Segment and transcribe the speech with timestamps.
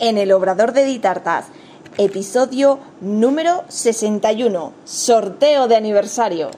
[0.00, 1.46] en el Obrador de Ditartas,
[1.98, 6.50] episodio número 61, sorteo de aniversario.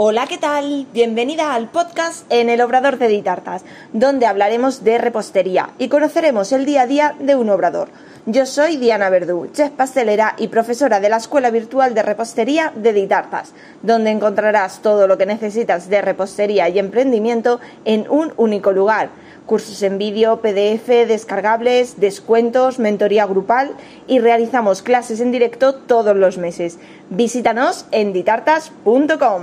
[0.00, 0.86] Hola, ¿qué tal?
[0.92, 6.66] Bienvenida al podcast en el Obrador de Ditartas, donde hablaremos de repostería y conoceremos el
[6.66, 7.88] día a día de un obrador.
[8.24, 12.92] Yo soy Diana Verdú, chef pastelera y profesora de la Escuela Virtual de Repostería de
[12.92, 19.08] Ditartas, donde encontrarás todo lo que necesitas de repostería y emprendimiento en un único lugar.
[19.46, 23.72] Cursos en vídeo, PDF, descargables, descuentos, mentoría grupal
[24.06, 26.78] y realizamos clases en directo todos los meses.
[27.10, 29.42] Visítanos en ditartas.com.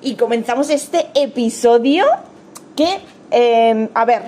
[0.00, 2.04] Y comenzamos este episodio
[2.76, 3.00] que,
[3.32, 4.22] eh, a ver,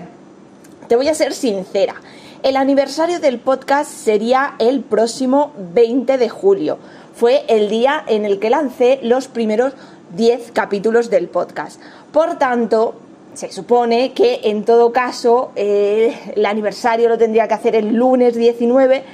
[0.89, 1.95] te voy a ser sincera.
[2.43, 6.79] El aniversario del podcast sería el próximo 20 de julio.
[7.15, 9.75] Fue el día en el que lancé los primeros
[10.17, 11.81] 10 capítulos del podcast.
[12.11, 12.97] Por tanto,
[13.35, 18.35] se supone que en todo caso eh, el aniversario lo tendría que hacer el lunes
[18.35, 19.05] 19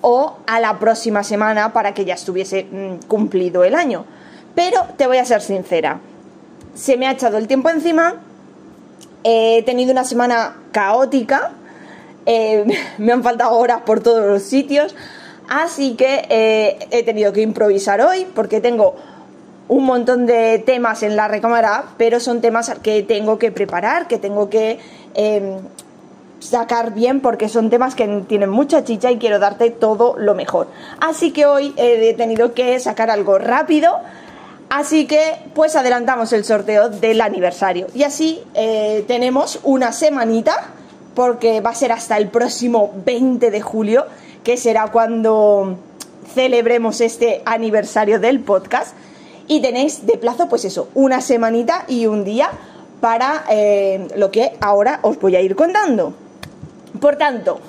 [0.00, 4.06] o a la próxima semana para que ya estuviese mm, cumplido el año.
[4.56, 6.00] Pero te voy a ser sincera,
[6.74, 8.14] se me ha echado el tiempo encima,
[9.22, 11.52] he tenido una semana caótica,
[12.24, 12.64] eh,
[12.98, 14.96] me han faltado horas por todos los sitios,
[15.48, 18.96] así que eh, he tenido que improvisar hoy porque tengo
[19.68, 24.16] un montón de temas en la recámara, pero son temas que tengo que preparar, que
[24.16, 24.78] tengo que
[25.14, 25.58] em,
[26.38, 30.68] sacar bien porque son temas que tienen mucha chicha y quiero darte todo lo mejor.
[31.00, 34.00] Así que hoy he tenido que sacar algo rápido.
[34.68, 40.72] Así que pues adelantamos el sorteo del aniversario y así eh, tenemos una semanita
[41.16, 44.06] porque va a ser hasta el próximo 20 de julio,
[44.44, 45.78] que será cuando
[46.34, 48.94] celebremos este aniversario del podcast.
[49.48, 52.50] Y tenéis de plazo, pues eso, una semanita y un día
[53.00, 56.12] para eh, lo que ahora os voy a ir contando.
[57.00, 57.60] Por tanto,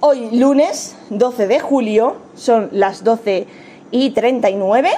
[0.00, 3.46] hoy lunes 12 de julio, son las 12
[3.90, 4.90] y 39.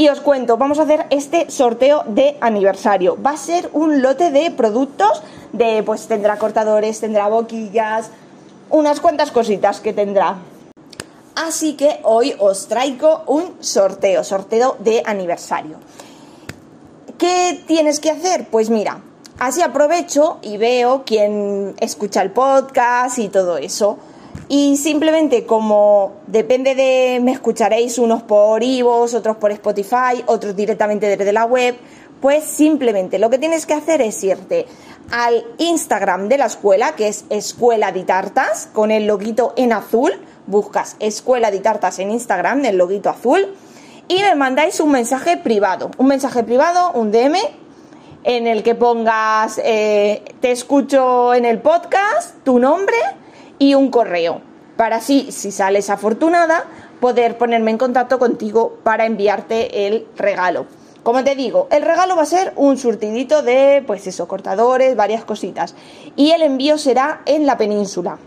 [0.00, 3.18] Y os cuento, vamos a hacer este sorteo de aniversario.
[3.22, 5.22] Va a ser un lote de productos
[5.52, 8.08] de pues tendrá cortadores, tendrá boquillas,
[8.70, 10.38] unas cuantas cositas que tendrá.
[11.34, 15.76] Así que hoy os traigo un sorteo, sorteo de aniversario.
[17.18, 18.48] ¿Qué tienes que hacer?
[18.50, 19.02] Pues mira,
[19.38, 23.98] así aprovecho y veo quién escucha el podcast y todo eso.
[24.48, 31.16] Y simplemente como depende de, me escucharéis unos por Ivos, otros por Spotify, otros directamente
[31.16, 31.76] desde la web,
[32.20, 34.66] pues simplemente lo que tienes que hacer es irte
[35.12, 40.12] al Instagram de la escuela, que es Escuela de Tartas, con el loguito en azul.
[40.46, 43.54] Buscas Escuela de Tartas en Instagram, el loguito azul.
[44.08, 45.92] Y me mandáis un mensaje privado.
[45.96, 47.36] Un mensaje privado, un DM,
[48.24, 52.96] en el que pongas eh, te escucho en el podcast, tu nombre
[53.60, 54.40] y un correo.
[54.76, 56.64] Para así, si sales afortunada,
[57.00, 60.66] poder ponerme en contacto contigo para enviarte el regalo.
[61.02, 65.24] Como te digo, el regalo va a ser un surtidito de, pues eso, cortadores, varias
[65.24, 65.74] cositas.
[66.16, 68.18] Y el envío será en la península.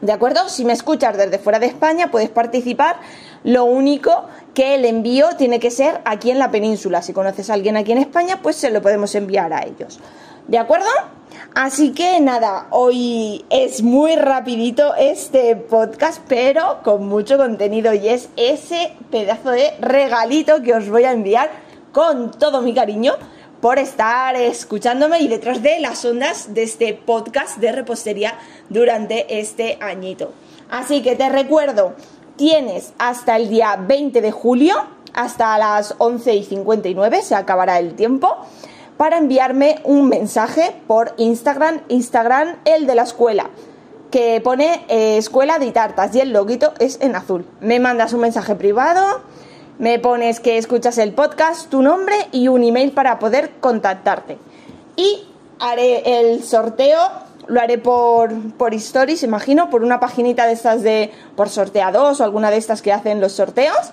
[0.00, 0.48] ¿De acuerdo?
[0.48, 2.96] Si me escuchas desde fuera de España, puedes participar.
[3.44, 7.02] Lo único que el envío tiene que ser aquí en la península.
[7.02, 10.00] Si conoces a alguien aquí en España, pues se lo podemos enviar a ellos.
[10.48, 10.88] ¿De acuerdo?
[11.54, 18.28] Así que nada, hoy es muy rapidito este podcast, pero con mucho contenido y es
[18.36, 21.50] ese pedazo de regalito que os voy a enviar
[21.92, 23.14] con todo mi cariño
[23.60, 29.76] por estar escuchándome y detrás de las ondas de este podcast de repostería durante este
[29.80, 30.32] añito.
[30.70, 31.94] Así que te recuerdo,
[32.36, 34.76] tienes hasta el día 20 de julio,
[35.12, 38.36] hasta las 11 y 59, se acabará el tiempo,
[39.00, 43.48] para enviarme un mensaje por Instagram, Instagram, el de la escuela,
[44.10, 47.46] que pone eh, escuela de tartas y el loguito es en azul.
[47.62, 49.22] Me mandas un mensaje privado
[49.80, 54.36] me pones que escuchas el podcast, tu nombre y un email para poder contactarte.
[54.94, 55.26] Y
[55.58, 57.00] haré el sorteo,
[57.46, 62.24] lo haré por, por stories, imagino, por una paginita de estas de por sorteados o
[62.24, 63.92] alguna de estas que hacen los sorteos.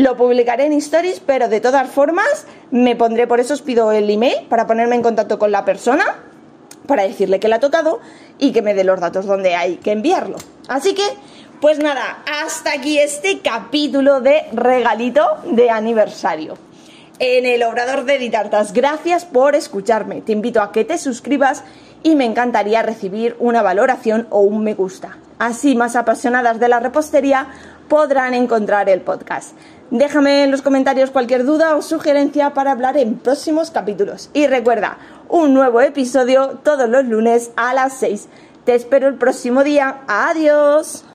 [0.00, 4.08] Lo publicaré en stories, pero de todas formas me pondré, por eso os pido el
[4.08, 6.04] email para ponerme en contacto con la persona,
[6.86, 8.00] para decirle que le ha tocado
[8.38, 10.38] y que me dé los datos donde hay que enviarlo.
[10.68, 11.02] Así que
[11.60, 16.56] pues nada, hasta aquí este capítulo de regalito de aniversario.
[17.18, 18.72] en el Obrador de Ditartas.
[18.72, 20.22] Gracias por escucharme.
[20.22, 21.62] Te invito a que te suscribas
[22.02, 25.16] y me encantaría recibir una valoración o un me gusta.
[25.38, 27.48] Así más apasionadas de la repostería
[27.88, 29.56] podrán encontrar el podcast.
[29.90, 34.30] Déjame en los comentarios cualquier duda o sugerencia para hablar en próximos capítulos.
[34.32, 34.98] Y recuerda,
[35.28, 38.28] un nuevo episodio todos los lunes a las 6.
[38.64, 40.02] Te espero el próximo día.
[40.06, 41.04] Adiós.